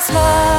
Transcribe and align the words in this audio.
smile. 0.00 0.57